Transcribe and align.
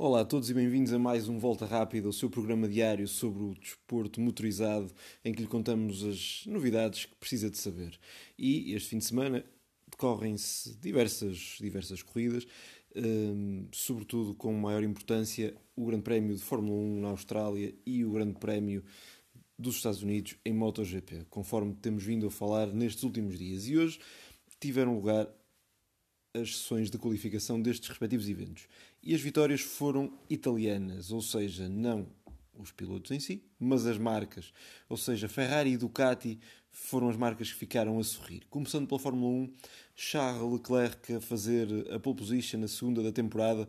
Olá 0.00 0.20
a 0.20 0.24
todos 0.24 0.48
e 0.48 0.54
bem-vindos 0.54 0.92
a 0.92 0.98
mais 0.98 1.28
um 1.28 1.40
Volta 1.40 1.66
Rápida, 1.66 2.08
o 2.08 2.12
seu 2.12 2.30
programa 2.30 2.68
diário 2.68 3.08
sobre 3.08 3.42
o 3.42 3.54
desporto 3.56 4.20
motorizado, 4.20 4.92
em 5.24 5.34
que 5.34 5.42
lhe 5.42 5.48
contamos 5.48 6.04
as 6.04 6.44
novidades 6.46 7.06
que 7.06 7.16
precisa 7.16 7.50
de 7.50 7.58
saber. 7.58 7.98
E 8.38 8.72
este 8.74 8.90
fim 8.90 8.98
de 8.98 9.06
semana 9.06 9.44
decorrem-se 9.90 10.76
diversas, 10.76 11.56
diversas 11.60 12.00
corridas, 12.00 12.46
um, 12.94 13.66
sobretudo 13.72 14.36
com 14.36 14.52
maior 14.52 14.84
importância 14.84 15.52
o 15.74 15.86
Grande 15.86 16.04
Prémio 16.04 16.36
de 16.36 16.44
Fórmula 16.44 16.78
1 16.78 17.00
na 17.00 17.08
Austrália 17.08 17.74
e 17.84 18.04
o 18.04 18.12
Grande 18.12 18.38
Prémio 18.38 18.84
dos 19.58 19.78
Estados 19.78 20.00
Unidos 20.00 20.36
em 20.44 20.52
MotoGP, 20.52 21.26
conforme 21.28 21.74
temos 21.74 22.04
vindo 22.04 22.24
a 22.28 22.30
falar 22.30 22.68
nestes 22.68 23.02
últimos 23.02 23.36
dias. 23.36 23.66
E 23.66 23.76
hoje 23.76 23.98
tiveram 24.60 24.94
lugar 24.94 25.28
as 26.34 26.56
sessões 26.56 26.90
de 26.90 26.98
qualificação 26.98 27.60
destes 27.60 27.88
respectivos 27.88 28.28
eventos. 28.28 28.66
E 29.02 29.14
as 29.14 29.20
vitórias 29.20 29.60
foram 29.60 30.12
italianas, 30.28 31.10
ou 31.10 31.22
seja, 31.22 31.68
não 31.68 32.06
os 32.58 32.72
pilotos 32.72 33.10
em 33.12 33.20
si, 33.20 33.42
mas 33.58 33.86
as 33.86 33.98
marcas. 33.98 34.52
Ou 34.88 34.96
seja, 34.96 35.28
Ferrari 35.28 35.70
e 35.70 35.76
Ducati 35.76 36.38
foram 36.70 37.08
as 37.08 37.16
marcas 37.16 37.52
que 37.52 37.58
ficaram 37.58 37.98
a 37.98 38.04
sorrir. 38.04 38.42
Começando 38.50 38.86
pela 38.86 38.98
Fórmula 38.98 39.32
1, 39.32 39.52
Charles 39.94 40.52
Leclerc 40.52 41.14
a 41.14 41.20
fazer 41.20 41.68
a 41.92 41.98
pole 41.98 42.16
position, 42.16 42.62
a 42.62 42.68
segunda 42.68 43.02
da 43.02 43.12
temporada, 43.12 43.68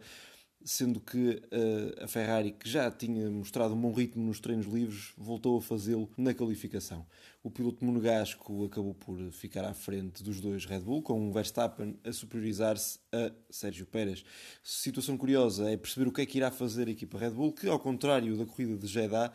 sendo 0.63 0.99
que 0.99 1.30
uh, 1.30 2.03
a 2.03 2.08
Ferrari, 2.08 2.52
que 2.52 2.70
já 2.70 2.92
tinha 2.92 3.30
mostrado 3.30 3.73
um 3.73 3.81
bom 3.81 3.92
ritmo 3.92 4.23
nos 4.25 4.39
treinos 4.39 4.66
livres, 4.66 5.14
voltou 5.17 5.58
a 5.58 5.61
fazê-lo 5.61 6.09
na 6.17 6.33
qualificação. 6.33 7.06
O 7.42 7.50
piloto 7.50 7.83
monegasco 7.86 8.66
acabou 8.66 8.94
por 8.94 9.17
ficar 9.31 9.64
à 9.64 9.73
frente 9.73 10.22
dos 10.22 10.42
dois 10.42 10.66
Red 10.66 10.81
Bull, 10.81 11.02
com 11.02 11.30
o 11.30 11.31
Verstappen 11.31 11.98
a 12.03 12.11
superiorizar-se 12.11 13.00
a 13.11 13.31
Sérgio 13.50 13.86
Pérez. 13.86 14.23
Situação 14.61 15.17
curiosa 15.17 15.70
é 15.72 15.78
perceber 15.78 16.08
o 16.08 16.11
que 16.11 16.22
é 16.22 16.25
que 16.25 16.38
irá 16.38 16.52
fazer 16.52 16.88
a 16.88 16.92
equipa 16.92 17.17
Red 17.17 17.31
Bull, 17.31 17.53
que, 17.53 17.67
ao 17.67 17.80
contrário 17.80 18.38
da 18.38 18.45
corrida 18.45 18.78
de 18.78 18.88
Jeddah, 18.88 19.33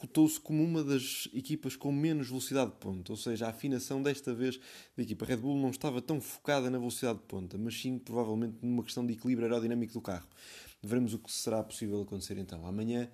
cotou-se 0.00 0.40
como 0.40 0.64
uma 0.64 0.82
das 0.82 1.28
equipas 1.34 1.76
com 1.76 1.92
menos 1.92 2.28
velocidade 2.28 2.70
de 2.70 2.78
ponta, 2.78 3.12
ou 3.12 3.16
seja, 3.18 3.46
a 3.46 3.50
afinação 3.50 4.02
desta 4.02 4.32
vez 4.32 4.58
da 4.96 5.02
equipa 5.02 5.26
Red 5.26 5.36
Bull 5.36 5.60
não 5.60 5.68
estava 5.68 6.00
tão 6.00 6.20
focada 6.22 6.70
na 6.70 6.78
velocidade 6.78 7.18
de 7.18 7.24
ponta, 7.26 7.58
mas 7.58 7.78
sim 7.78 7.98
provavelmente 7.98 8.56
numa 8.62 8.82
questão 8.82 9.04
de 9.04 9.12
equilíbrio 9.12 9.46
aerodinâmico 9.46 9.92
do 9.92 10.00
carro. 10.00 10.26
Veremos 10.82 11.12
o 11.12 11.18
que 11.18 11.30
será 11.30 11.62
possível 11.62 12.00
acontecer 12.00 12.38
então 12.38 12.66
amanhã 12.66 13.10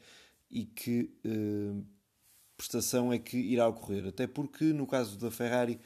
e 0.48 0.64
que 0.64 1.10
eh, 1.24 1.82
prestação 2.56 3.12
é 3.12 3.18
que 3.18 3.36
irá 3.36 3.66
ocorrer, 3.66 4.06
até 4.06 4.28
porque 4.28 4.66
no 4.66 4.86
caso 4.86 5.18
da 5.18 5.30
Ferrari. 5.30 5.80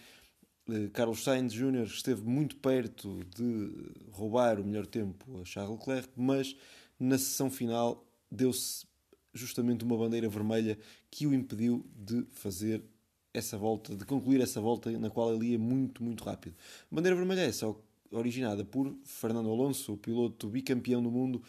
Eh, 0.69 0.91
Carlos 0.93 1.25
Sainz 1.25 1.55
Jr. 1.55 1.85
esteve 1.85 2.23
muito 2.23 2.57
perto 2.57 3.25
de 3.35 3.73
roubar 4.13 4.61
o 4.61 4.65
melhor 4.65 4.87
tempo 4.87 5.41
a 5.41 5.45
Charles 5.47 5.79
Leclerc, 5.79 6.11
mas 6.15 6.55
na 6.99 7.17
sessão 7.17 7.51
final 7.51 8.07
deu-se 8.31 8.87
justamente 9.33 9.85
uma 9.85 9.97
bandeira 9.97 10.29
vermelha 10.29 10.79
que 11.11 11.27
o 11.27 11.35
impediu 11.35 11.85
de 11.95 12.27
fazer 12.33 12.83
essa 13.33 13.57
volta, 13.57 13.95
de 13.95 14.05
concluir 14.05 14.41
essa 14.41 14.61
volta 14.61 14.91
na 14.99 15.09
qual 15.09 15.35
ele 15.35 15.53
ia 15.53 15.59
muito, 15.59 16.03
muito 16.03 16.25
rápido. 16.25 16.55
Bandeira 16.91 17.17
vermelha 17.17 17.43
é 17.43 17.47
essa, 17.47 17.73
originada 18.11 18.65
por 18.65 18.95
Fernando 19.05 19.49
Alonso, 19.49 19.93
o 19.93 19.97
piloto 19.97 20.49
bicampeão 20.49 21.03
do 21.03 21.11
mundo, 21.11 21.43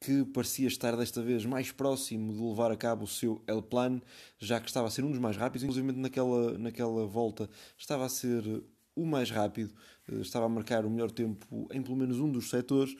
que 0.00 0.24
parecia 0.24 0.68
estar 0.68 0.96
desta 0.96 1.20
vez 1.20 1.44
mais 1.44 1.72
próximo 1.72 2.32
de 2.32 2.40
levar 2.40 2.70
a 2.70 2.76
cabo 2.76 3.04
o 3.04 3.08
seu 3.08 3.42
El 3.46 3.60
Plan, 3.60 4.00
já 4.38 4.60
que 4.60 4.68
estava 4.68 4.86
a 4.86 4.90
ser 4.90 5.04
um 5.04 5.10
dos 5.10 5.18
mais 5.18 5.36
rápidos, 5.36 5.64
inclusive 5.64 5.92
naquela, 5.92 6.56
naquela 6.56 7.06
volta 7.06 7.50
estava 7.76 8.06
a 8.06 8.08
ser 8.08 8.62
o 8.96 9.04
mais 9.04 9.30
rápido, 9.30 9.74
eh, 10.08 10.20
estava 10.20 10.46
a 10.46 10.48
marcar 10.48 10.86
o 10.86 10.90
melhor 10.90 11.10
tempo 11.10 11.68
em 11.72 11.82
pelo 11.82 11.96
menos 11.96 12.18
um 12.18 12.30
dos 12.30 12.48
setores, 12.48 12.96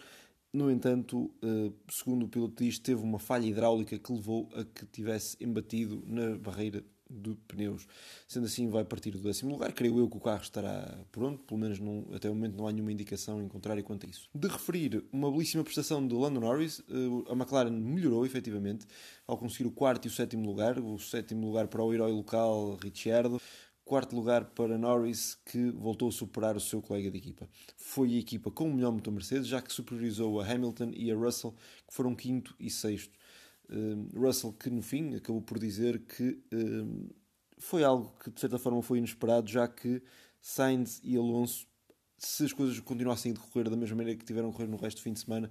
no 0.53 0.71
entanto, 0.71 1.31
eh, 1.43 1.73
segundo 1.89 2.27
o 2.27 2.29
piloto 2.29 2.63
diz, 2.63 2.79
teve 2.79 3.03
uma 3.03 3.19
falha 3.19 3.47
hidráulica 3.47 3.99
que 3.99 4.13
levou 4.13 4.49
a 4.55 4.65
que 4.65 4.85
tivesse 4.87 5.37
embatido 5.41 6.03
na 6.07 6.37
barreira 6.37 6.85
de 7.11 7.35
pneus. 7.49 7.87
Sendo 8.29 8.47
assim, 8.47 8.69
vai 8.69 8.85
partir 8.85 9.11
do 9.11 9.19
décimo 9.19 9.51
lugar. 9.51 9.73
Creio 9.73 9.99
eu 9.99 10.09
que 10.09 10.17
o 10.17 10.21
carro 10.21 10.43
estará 10.43 10.97
pronto, 11.11 11.43
pelo 11.43 11.59
menos 11.59 11.81
não, 11.81 12.07
até 12.15 12.31
o 12.31 12.35
momento 12.35 12.57
não 12.57 12.69
há 12.69 12.73
nenhuma 12.73 12.93
indicação 12.93 13.43
em 13.43 13.49
contrário 13.49 13.83
quanto 13.83 14.07
a 14.07 14.09
isso. 14.09 14.29
De 14.35 14.49
referir 14.49 15.05
uma 15.13 15.31
belíssima 15.31 15.65
prestação 15.65 16.07
do 16.07 16.19
Lando 16.19 16.41
Norris, 16.41 16.81
eh, 16.89 17.31
a 17.31 17.35
McLaren 17.35 17.71
melhorou 17.71 18.25
efetivamente 18.25 18.87
ao 19.27 19.37
conseguir 19.37 19.67
o 19.67 19.73
quarto 19.73 20.07
e 20.07 20.09
o 20.09 20.13
sétimo 20.13 20.47
lugar. 20.47 20.79
O 20.79 20.99
sétimo 20.99 21.47
lugar 21.47 21.67
para 21.69 21.83
o 21.83 21.93
herói 21.93 22.13
local 22.13 22.77
Ricciardo, 22.77 23.41
Quarto 23.91 24.15
lugar 24.15 24.45
para 24.45 24.79
Norris, 24.79 25.37
que 25.45 25.69
voltou 25.73 26.11
a 26.11 26.13
superar 26.13 26.57
o 26.57 26.61
seu 26.61 26.81
colega 26.81 27.11
de 27.11 27.19
equipa. 27.19 27.49
Foi 27.77 28.15
a 28.15 28.19
equipa 28.21 28.49
com 28.49 28.71
o 28.71 28.73
melhor 28.73 28.93
motor 28.93 29.13
Mercedes, 29.13 29.49
já 29.49 29.61
que 29.61 29.73
superiorizou 29.73 30.41
a 30.41 30.47
Hamilton 30.47 30.93
e 30.95 31.11
a 31.11 31.17
Russell, 31.17 31.53
que 31.89 31.93
foram 31.93 32.15
quinto 32.15 32.55
e 32.61 32.71
sexto. 32.71 33.19
Uh, 33.69 34.09
Russell, 34.17 34.53
que 34.53 34.71
no 34.71 34.81
fim 34.81 35.17
acabou 35.17 35.43
por 35.43 35.59
dizer 35.59 36.05
que 36.07 36.41
uh, 36.55 37.15
foi 37.59 37.83
algo 37.83 38.17
que 38.23 38.31
de 38.31 38.39
certa 38.39 38.61
forma 38.61 38.81
foi 38.81 38.99
inesperado, 38.99 39.51
já 39.51 39.67
que 39.67 40.01
Sainz 40.41 41.01
e 41.03 41.17
Alonso, 41.17 41.67
se 42.17 42.45
as 42.45 42.53
coisas 42.53 42.79
continuassem 42.79 43.33
a 43.33 43.35
decorrer 43.35 43.69
da 43.69 43.77
mesma 43.77 43.97
maneira 43.97 44.17
que 44.17 44.25
tiveram 44.25 44.53
correr 44.53 44.69
no 44.69 44.77
resto 44.77 44.99
do 44.99 45.03
fim 45.03 45.15
de 45.15 45.19
semana, 45.19 45.51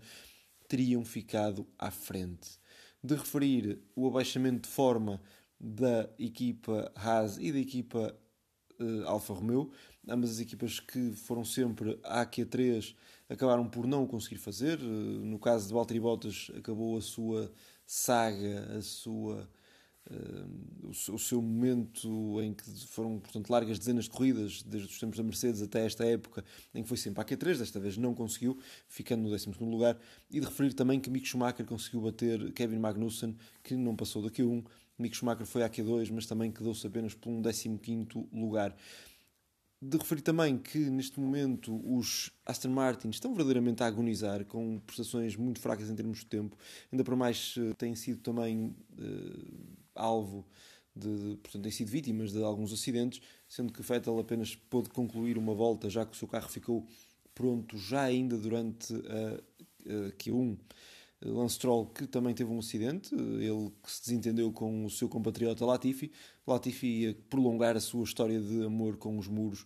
teriam 0.65 1.03
ficado 1.03 1.67
à 1.77 1.91
frente. 1.91 2.57
De 3.03 3.15
referir 3.15 3.81
o 3.97 4.07
abaixamento 4.07 4.69
de 4.69 4.73
forma 4.73 5.21
da 5.59 6.09
equipa 6.17 6.89
Haas 6.95 7.37
e 7.37 7.51
da 7.51 7.59
equipa 7.59 8.17
Alfa 9.05 9.33
Romeo. 9.33 9.71
Ambas 10.07 10.31
as 10.31 10.39
equipas 10.39 10.79
que 10.79 11.11
foram 11.11 11.43
sempre 11.43 11.99
à 12.03 12.25
Q3 12.25 12.95
acabaram 13.29 13.67
por 13.69 13.85
não 13.85 14.07
conseguir 14.07 14.37
fazer. 14.37 14.79
Uh, 14.79 14.85
no 14.85 15.39
caso 15.39 15.67
de 15.67 15.73
Valtteri 15.73 15.99
Bottas, 15.99 16.51
acabou 16.57 16.97
a 16.97 17.01
sua 17.01 17.51
saga, 17.85 18.77
a 18.77 18.81
sua. 18.81 19.47
O, 20.83 21.19
seu 21.19 21.39
momento 21.39 22.41
em 22.41 22.53
que 22.53 22.63
foram, 22.87 23.19
portanto, 23.19 23.49
largas 23.49 23.77
dezenas 23.77 24.05
de 24.05 24.09
corridas, 24.09 24.63
desde 24.63 24.89
os 24.89 24.99
tempos 24.99 25.17
da 25.17 25.23
Mercedes 25.23 25.61
até 25.61 25.85
esta 25.85 26.03
época, 26.03 26.43
em 26.73 26.81
que 26.81 26.89
foi 26.89 26.97
sempre 26.97 27.21
à 27.21 27.25
Q3, 27.25 27.59
desta 27.59 27.79
vez 27.79 27.95
não 27.95 28.15
conseguiu, 28.15 28.57
ficando 28.87 29.23
no 29.23 29.29
12 29.29 29.51
lugar. 29.61 29.99
E 30.31 30.39
de 30.39 30.45
referir 30.45 30.73
também 30.73 30.99
que 30.99 31.09
Mick 31.09 31.27
Schumacher 31.27 31.65
conseguiu 31.65 32.01
bater 32.01 32.51
Kevin 32.53 32.79
Magnussen, 32.79 33.35
que 33.63 33.75
não 33.75 33.95
passou 33.95 34.23
da 34.23 34.29
Q1, 34.29 34.65
Mick 34.99 35.15
Schumacher 35.15 35.45
foi 35.45 35.63
à 35.63 35.69
Q2, 35.69 36.11
mas 36.11 36.25
também 36.25 36.51
quedou-se 36.51 36.85
apenas 36.85 37.13
por 37.13 37.29
um 37.29 37.41
15º 37.41 38.27
lugar. 38.33 38.75
De 39.81 39.97
referir 39.97 40.21
também 40.21 40.57
que 40.57 40.77
neste 40.77 41.21
momento 41.21 41.81
os 41.89 42.31
Aston 42.45 42.69
Martin 42.69 43.09
estão 43.09 43.33
verdadeiramente 43.33 43.81
a 43.81 43.85
agonizar 43.85 44.43
com 44.43 44.77
prestações 44.79 45.37
muito 45.37 45.61
fracas 45.61 45.89
em 45.89 45.95
termos 45.95 46.19
de 46.19 46.25
tempo, 46.25 46.57
ainda 46.91 47.01
para 47.01 47.15
mais 47.15 47.55
eh, 47.57 47.73
têm 47.75 47.95
sido 47.95 48.19
também 48.19 48.75
uh, 48.97 49.77
alvo 49.99 50.45
de, 50.95 51.37
portanto, 51.41 51.63
têm 51.63 51.71
sido 51.71 51.89
vítimas 51.89 52.31
de 52.31 52.43
alguns 52.43 52.73
acidentes, 52.73 53.21
sendo 53.47 53.71
que 53.71 53.81
Vettel 53.81 54.19
apenas 54.19 54.55
pôde 54.55 54.89
concluir 54.89 55.37
uma 55.37 55.53
volta 55.53 55.89
já 55.89 56.05
que 56.05 56.13
o 56.13 56.15
seu 56.15 56.27
carro 56.27 56.49
ficou 56.49 56.85
pronto 57.33 57.77
já 57.77 58.01
ainda 58.01 58.37
durante 58.37 58.93
a, 58.93 60.07
a 60.07 60.11
Q1. 60.11 60.57
Lance 61.21 61.55
Stroll, 61.55 61.87
que 61.87 62.07
também 62.07 62.33
teve 62.33 62.49
um 62.49 62.59
acidente, 62.59 63.13
ele 63.13 63.71
que 63.83 63.91
se 63.91 64.01
desentendeu 64.03 64.53
com 64.53 64.85
o 64.85 64.89
seu 64.89 65.09
compatriota 65.09 65.65
Latifi. 65.65 66.11
Latifi 66.47 66.87
ia 66.87 67.17
prolongar 67.29 67.75
a 67.75 67.81
sua 67.81 68.05
história 68.05 68.39
de 68.39 68.63
amor 68.63 68.95
com 68.95 69.17
os 69.17 69.27
muros, 69.27 69.65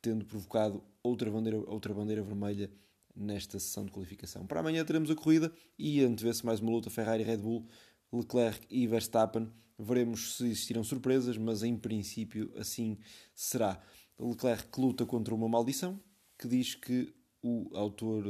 tendo 0.00 0.24
provocado 0.24 0.82
outra 1.02 1.30
bandeira, 1.30 1.58
outra 1.70 1.92
bandeira 1.92 2.22
vermelha 2.22 2.70
nesta 3.14 3.58
sessão 3.58 3.84
de 3.84 3.90
qualificação. 3.90 4.46
Para 4.46 4.60
amanhã 4.60 4.82
teremos 4.82 5.10
a 5.10 5.14
corrida 5.14 5.52
e 5.78 6.00
antevê-se 6.02 6.46
mais 6.46 6.60
uma 6.60 6.70
luta 6.70 6.88
Ferrari 6.88 7.22
Red 7.22 7.38
Bull, 7.38 7.66
Leclerc 8.12 8.66
e 8.70 8.86
Verstappen. 8.86 9.50
Veremos 9.78 10.36
se 10.36 10.44
existirão 10.44 10.84
surpresas, 10.84 11.38
mas 11.38 11.62
em 11.62 11.76
princípio 11.76 12.52
assim 12.56 12.98
será. 13.34 13.80
Leclerc 14.18 14.68
que 14.68 14.80
luta 14.80 15.06
contra 15.06 15.34
uma 15.34 15.48
maldição, 15.48 15.98
que 16.38 16.46
diz 16.46 16.74
que 16.74 17.14
o 17.42 17.70
autor, 17.74 18.22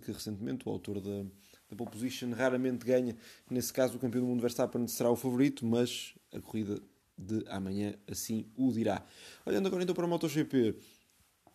que 0.00 0.10
recentemente 0.10 0.66
o 0.66 0.72
autor 0.72 1.00
da 1.00 1.26
da 1.68 1.76
pole 1.76 1.90
position 1.90 2.30
raramente 2.32 2.84
ganha. 2.84 3.16
Nesse 3.50 3.72
caso, 3.72 3.96
o 3.96 4.00
campeão 4.00 4.22
do 4.22 4.28
mundo 4.28 4.40
Verstappen 4.40 4.86
será 4.86 5.10
o 5.10 5.16
favorito, 5.16 5.66
mas 5.66 6.14
a 6.32 6.40
corrida 6.40 6.80
de 7.16 7.44
amanhã 7.48 7.94
assim 8.10 8.46
o 8.56 8.72
dirá. 8.72 9.04
Olhando 9.44 9.66
agora 9.66 9.82
então 9.82 9.94
para 9.94 10.04
o 10.04 10.08
MotoGP, 10.08 10.76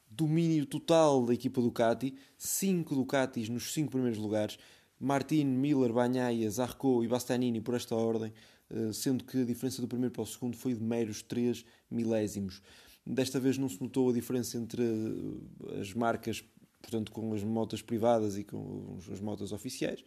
domínio 0.10 0.66
total 0.66 1.26
da 1.26 1.34
equipa 1.34 1.62
Ducati, 1.62 2.16
5 2.38 2.96
Ducatis 2.96 3.50
nos 3.50 3.74
5 3.74 3.92
primeiros 3.92 4.20
lugares, 4.20 4.58
Martin, 5.00 5.46
Miller, 5.46 5.94
Banhaia, 5.94 6.50
Zarco 6.50 7.04
e 7.04 7.08
Bastianini 7.08 7.62
por 7.62 7.76
esta 7.76 7.96
ordem, 7.96 8.34
eh, 8.70 8.92
sendo 8.92 9.24
que 9.24 9.42
a 9.42 9.46
diferença 9.46 9.82
do 9.82 9.88
primeiro 9.88 10.12
para 10.12 10.24
o 10.24 10.26
segundo 10.26 10.58
foi 10.58 10.74
de 10.74 10.84
meros 10.84 11.22
3 11.22 11.64
milésimos. 11.90 12.62
Desta 13.06 13.40
vez 13.40 13.58
não 13.58 13.70
se 13.70 13.82
notou 13.82 14.10
a 14.10 14.14
diferença 14.14 14.58
entre 14.58 14.84
eh, 14.84 15.80
as 15.80 15.94
marcas 15.94 16.44
portanto, 16.82 17.12
com 17.12 17.34
as 17.34 17.44
motas 17.44 17.82
privadas 17.82 18.38
e 18.38 18.44
com 18.44 18.98
as 19.12 19.20
motas 19.20 19.52
oficiais. 19.52 20.04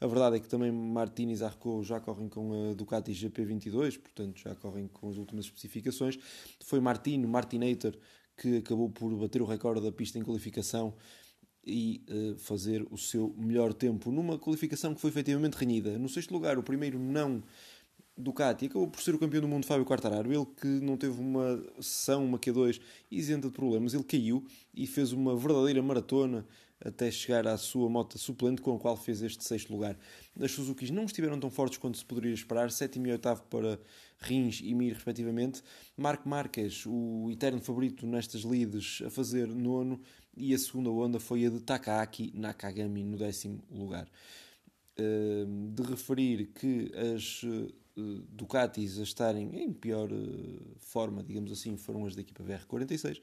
A 0.00 0.06
verdade 0.06 0.36
é 0.36 0.40
que 0.40 0.48
também 0.48 0.70
Martini 0.70 1.32
e 1.32 1.36
Zarco 1.36 1.82
já 1.82 2.00
correm 2.00 2.28
com 2.28 2.70
a 2.70 2.74
Ducati 2.74 3.12
GP22, 3.12 3.98
portanto, 3.98 4.38
já 4.38 4.54
correm 4.54 4.88
com 4.88 5.08
as 5.08 5.16
últimas 5.16 5.46
especificações. 5.46 6.18
Foi 6.64 6.80
Martino, 6.80 7.26
Martinator, 7.26 7.96
que 8.36 8.58
acabou 8.58 8.90
por 8.90 9.14
bater 9.14 9.40
o 9.40 9.46
recorde 9.46 9.80
da 9.80 9.92
pista 9.92 10.18
em 10.18 10.22
qualificação 10.22 10.94
e 11.66 12.02
uh, 12.08 12.38
fazer 12.38 12.86
o 12.90 12.96
seu 12.96 13.34
melhor 13.36 13.72
tempo 13.72 14.12
numa 14.12 14.38
qualificação 14.38 14.94
que 14.94 15.00
foi 15.00 15.10
efetivamente 15.10 15.54
renhida. 15.54 15.98
No 15.98 16.08
sexto 16.08 16.32
lugar, 16.32 16.58
o 16.58 16.62
primeiro 16.62 16.98
não 16.98 17.42
Ducati 18.18 18.64
acabou 18.64 18.88
por 18.88 19.02
ser 19.02 19.14
o 19.14 19.18
campeão 19.18 19.42
do 19.42 19.48
mundo 19.48 19.66
Fábio 19.66 19.84
Quartararo, 19.84 20.32
ele 20.32 20.46
que 20.58 20.66
não 20.66 20.96
teve 20.96 21.20
uma 21.20 21.62
sessão, 21.78 22.24
uma 22.24 22.38
Q2 22.38 22.80
isenta 23.10 23.48
de 23.48 23.52
problemas, 23.52 23.92
ele 23.92 24.04
caiu 24.04 24.42
e 24.74 24.86
fez 24.86 25.12
uma 25.12 25.36
verdadeira 25.36 25.82
maratona 25.82 26.46
até 26.80 27.10
chegar 27.10 27.46
à 27.46 27.56
sua 27.58 27.88
moto 27.90 28.18
suplente 28.18 28.62
com 28.62 28.74
a 28.74 28.78
qual 28.78 28.96
fez 28.96 29.20
este 29.20 29.44
sexto 29.44 29.70
lugar. 29.70 29.98
As 30.40 30.50
Suzukis 30.50 30.90
não 30.90 31.04
estiveram 31.04 31.38
tão 31.38 31.50
fortes 31.50 31.78
quanto 31.78 31.98
se 31.98 32.04
poderia 32.04 32.32
esperar, 32.32 32.70
sétimo 32.70 33.06
e 33.06 33.12
oitavo 33.12 33.42
para 33.50 33.78
Rins 34.18 34.60
e 34.62 34.74
Mir 34.74 34.94
respectivamente. 34.94 35.62
Marco 35.96 36.28
Marques, 36.28 36.84
o 36.86 37.28
eterno 37.30 37.60
favorito 37.60 38.06
nestas 38.06 38.44
leads, 38.44 39.02
a 39.04 39.10
fazer 39.10 39.46
nono 39.46 40.00
e 40.36 40.54
a 40.54 40.58
segunda 40.58 40.90
onda 40.90 41.18
foi 41.18 41.46
a 41.46 41.50
de 41.50 41.60
Takaaki 41.60 42.32
Nakagami 42.34 43.02
no 43.02 43.16
décimo 43.16 43.62
lugar. 43.70 44.08
De 44.96 45.82
referir 45.82 46.46
que 46.54 46.90
as 47.14 47.42
eh, 47.96 48.20
Ducatis 48.30 48.98
a 48.98 49.02
estarem 49.02 49.62
em 49.62 49.72
pior 49.72 50.10
eh, 50.12 50.76
forma, 50.78 51.22
digamos 51.22 51.50
assim, 51.50 51.76
foram 51.76 52.04
as 52.04 52.14
da 52.14 52.20
equipa 52.20 52.44
VR46, 52.44 53.22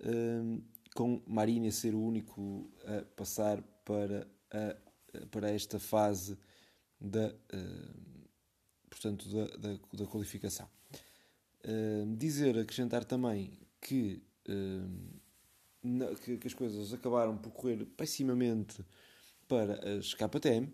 ehm, 0.00 0.58
com 0.94 1.22
Marini 1.26 1.68
a 1.68 1.72
ser 1.72 1.94
o 1.94 2.00
único 2.00 2.70
a 2.86 3.02
passar 3.16 3.62
para, 3.84 4.28
a, 4.50 5.26
para 5.30 5.50
esta 5.50 5.78
fase 5.78 6.38
da, 7.00 7.34
portanto, 8.88 9.28
da, 9.28 9.46
da, 9.56 9.78
da 9.92 10.06
qualificação. 10.06 10.68
dizer, 12.16 12.56
acrescentar 12.56 13.04
também 13.04 13.58
que 13.80 14.22
que, 16.22 16.38
que, 16.38 16.46
as 16.46 16.54
coisas 16.54 16.92
acabaram 16.92 17.36
por 17.36 17.50
correr 17.52 17.84
pessimamente 17.96 18.84
para 19.46 19.96
as 19.96 20.14
KTM, 20.14 20.72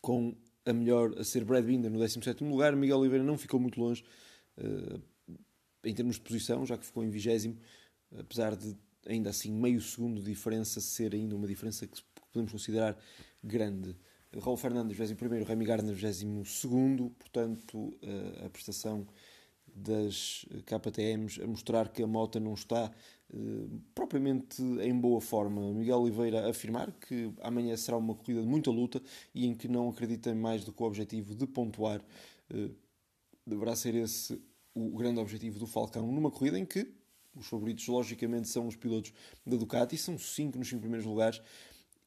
com 0.00 0.36
a 0.64 0.72
melhor 0.72 1.16
a 1.18 1.24
ser 1.24 1.44
Brad 1.44 1.64
Binder 1.64 1.90
no 1.90 1.98
17 1.98 2.42
lugar. 2.44 2.74
Miguel 2.74 2.98
Oliveira 2.98 3.24
não 3.24 3.38
ficou 3.38 3.60
muito 3.60 3.80
longe 3.80 4.04
uh, 4.58 5.00
em 5.84 5.94
termos 5.94 6.16
de 6.16 6.22
posição, 6.22 6.66
já 6.66 6.76
que 6.76 6.84
ficou 6.84 7.04
em 7.04 7.10
20, 7.10 7.56
apesar 8.18 8.56
de 8.56 8.76
ainda 9.06 9.30
assim 9.30 9.52
meio 9.52 9.80
segundo 9.80 10.20
de 10.20 10.26
diferença 10.26 10.80
ser 10.80 11.14
ainda 11.14 11.36
uma 11.36 11.46
diferença 11.46 11.86
que 11.86 12.02
podemos 12.32 12.50
considerar 12.50 12.98
grande. 13.42 13.96
Raul 14.40 14.56
Fernandes, 14.56 14.96
21, 14.96 15.44
Remy 15.44 15.64
Gardner, 15.64 15.94
22, 15.94 17.12
portanto, 17.18 17.78
uh, 17.78 18.44
a 18.44 18.50
prestação 18.50 19.06
das 19.74 20.46
KTMs 20.64 21.42
a 21.42 21.46
mostrar 21.46 21.88
que 21.88 22.02
a 22.02 22.06
moto 22.06 22.40
não 22.40 22.54
está 22.54 22.90
eh, 23.32 23.36
propriamente 23.94 24.62
em 24.62 24.98
boa 24.98 25.20
forma. 25.20 25.72
Miguel 25.72 25.98
Oliveira 25.98 26.48
afirmar 26.48 26.92
que 26.92 27.32
amanhã 27.40 27.76
será 27.76 27.96
uma 27.96 28.14
corrida 28.14 28.40
de 28.40 28.46
muita 28.46 28.70
luta 28.70 29.02
e 29.34 29.46
em 29.46 29.54
que 29.54 29.68
não 29.68 29.88
acredita 29.88 30.34
mais 30.34 30.64
do 30.64 30.72
que 30.72 30.82
o 30.82 30.86
objetivo 30.86 31.34
de 31.34 31.46
pontuar. 31.46 32.00
Uh, 32.50 32.74
deverá 33.44 33.74
ser 33.74 33.94
esse 33.94 34.40
o 34.74 34.90
grande 34.96 35.18
objetivo 35.18 35.58
do 35.58 35.66
Falcão 35.66 36.12
numa 36.12 36.30
corrida 36.30 36.58
em 36.58 36.64
que 36.64 36.86
os 37.34 37.46
favoritos 37.46 37.86
logicamente 37.88 38.48
são 38.48 38.66
os 38.66 38.76
pilotos 38.76 39.12
da 39.44 39.56
Ducati, 39.56 39.96
são 39.96 40.18
cinco 40.18 40.58
nos 40.58 40.68
cinco 40.68 40.80
primeiros 40.80 41.06
lugares 41.06 41.40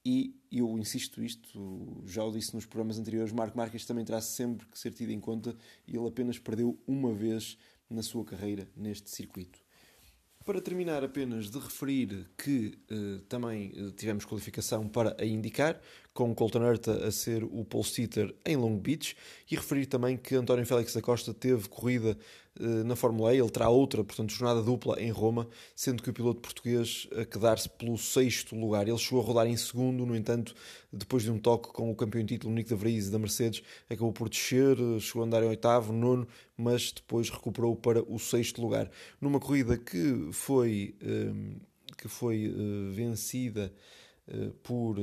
e 0.05 0.35
eu 0.51 0.77
insisto 0.77 1.21
isto, 1.21 2.03
já 2.05 2.23
o 2.23 2.31
disse 2.31 2.55
nos 2.55 2.65
programas 2.65 2.97
anteriores, 2.97 3.31
Marco 3.31 3.57
Marques 3.57 3.85
também 3.85 4.05
terá 4.05 4.21
sempre 4.21 4.65
que 4.67 4.79
ser 4.79 4.93
tido 4.93 5.11
em 5.11 5.19
conta 5.19 5.55
e 5.87 5.95
ele 5.95 6.07
apenas 6.07 6.39
perdeu 6.39 6.79
uma 6.87 7.13
vez 7.13 7.57
na 7.89 8.01
sua 8.01 8.23
carreira 8.23 8.69
neste 8.75 9.09
circuito. 9.09 9.59
Para 10.45 10.61
terminar, 10.61 11.03
apenas 11.03 11.51
de 11.51 11.59
referir 11.59 12.27
que 12.37 12.79
uh, 12.89 13.19
também 13.27 13.71
uh, 13.71 13.91
tivemos 13.91 14.25
qualificação 14.25 14.87
para 14.87 15.15
a 15.21 15.25
indicar, 15.25 15.79
com 16.19 16.35
Colton 16.35 16.65
Herta 16.65 17.07
a 17.07 17.11
ser 17.13 17.45
o 17.45 17.63
pole 17.63 17.85
sitter 17.85 18.35
em 18.45 18.57
Long 18.57 18.77
Beach, 18.77 19.15
e 19.49 19.55
referir 19.55 19.85
também 19.85 20.17
que 20.17 20.35
António 20.35 20.65
Félix 20.65 20.93
da 20.93 21.01
Costa 21.01 21.33
teve 21.33 21.69
corrida 21.69 22.17
uh, 22.59 22.83
na 22.83 22.93
Fórmula 22.97 23.33
E, 23.33 23.39
ele 23.39 23.49
terá 23.49 23.69
outra, 23.69 24.03
portanto, 24.03 24.29
jornada 24.33 24.61
dupla 24.61 25.01
em 25.01 25.11
Roma, 25.11 25.47
sendo 25.73 26.03
que 26.03 26.09
o 26.09 26.13
piloto 26.13 26.41
português 26.41 27.07
a 27.15 27.23
quedar-se 27.23 27.69
pelo 27.69 27.97
sexto 27.97 28.53
lugar. 28.53 28.85
Ele 28.85 28.97
chegou 28.97 29.23
a 29.23 29.25
rodar 29.25 29.47
em 29.47 29.55
segundo, 29.55 30.05
no 30.05 30.13
entanto, 30.13 30.53
depois 30.91 31.23
de 31.23 31.31
um 31.31 31.39
toque 31.39 31.69
com 31.69 31.89
o 31.89 31.95
campeão 31.95 32.21
em 32.21 32.25
título, 32.25 32.53
Nico 32.53 32.67
de 32.67 32.75
Vries, 32.75 33.09
da 33.09 33.17
Mercedes, 33.17 33.63
acabou 33.89 34.11
por 34.11 34.27
descer, 34.27 34.75
chegou 34.99 35.23
a 35.23 35.25
andar 35.25 35.41
em 35.41 35.47
oitavo, 35.47 35.93
nono, 35.93 36.27
mas 36.57 36.91
depois 36.91 37.29
recuperou 37.29 37.77
para 37.77 38.03
o 38.03 38.19
sexto 38.19 38.61
lugar. 38.61 38.91
Numa 39.21 39.39
corrida 39.39 39.77
que 39.77 40.27
foi, 40.33 40.95
um, 41.01 41.55
que 41.97 42.09
foi 42.09 42.53
vencida 42.91 43.71
por 44.61 44.97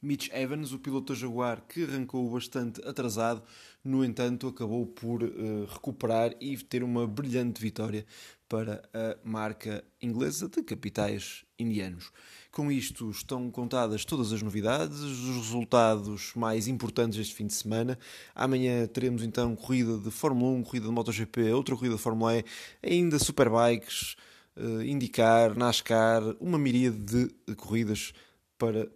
Mitch 0.00 0.30
Evans, 0.32 0.72
o 0.72 0.78
piloto 0.78 1.14
Jaguar, 1.14 1.62
que 1.68 1.82
arrancou 1.82 2.30
bastante 2.30 2.80
atrasado, 2.86 3.42
no 3.82 4.04
entanto, 4.04 4.46
acabou 4.46 4.86
por 4.86 5.22
uh, 5.22 5.64
recuperar 5.68 6.34
e 6.40 6.56
ter 6.56 6.84
uma 6.84 7.06
brilhante 7.06 7.60
vitória 7.60 8.06
para 8.48 8.82
a 8.94 9.16
marca 9.28 9.84
inglesa 10.00 10.48
de 10.48 10.62
capitais 10.62 11.44
indianos. 11.58 12.10
Com 12.50 12.70
isto 12.70 13.10
estão 13.10 13.50
contadas 13.50 14.04
todas 14.04 14.32
as 14.32 14.40
novidades, 14.40 15.00
os 15.00 15.36
resultados 15.36 16.32
mais 16.34 16.66
importantes 16.68 17.18
este 17.18 17.34
fim 17.34 17.46
de 17.46 17.54
semana. 17.54 17.98
Amanhã 18.34 18.86
teremos 18.86 19.22
então 19.22 19.54
corrida 19.54 19.98
de 19.98 20.10
Fórmula 20.10 20.52
1, 20.58 20.62
corrida 20.62 20.86
de 20.86 20.92
MotoGP, 20.92 21.52
outra 21.52 21.76
corrida 21.76 21.96
de 21.96 22.00
Fórmula 22.00 22.38
E, 22.38 22.44
ainda 22.82 23.18
Superbikes, 23.18 24.16
uh, 24.56 24.82
IndyCar, 24.82 25.56
NASCAR, 25.58 26.22
uma 26.40 26.58
miríade 26.58 26.98
de 26.98 27.54
corridas 27.56 28.12
para 28.56 28.88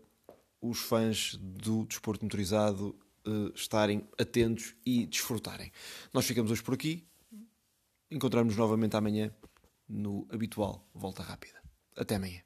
os 0.62 0.78
fãs 0.78 1.36
do 1.36 1.84
desporto 1.84 2.24
motorizado 2.24 2.96
uh, 3.26 3.52
estarem 3.54 4.08
atentos 4.18 4.74
e 4.86 5.06
desfrutarem. 5.06 5.72
Nós 6.14 6.24
ficamos 6.24 6.50
hoje 6.50 6.62
por 6.62 6.74
aqui. 6.74 7.04
Encontramos 8.10 8.56
novamente 8.56 8.96
amanhã 8.96 9.34
no 9.88 10.26
habitual 10.30 10.88
Volta 10.94 11.22
Rápida. 11.22 11.60
Até 11.96 12.14
amanhã. 12.14 12.42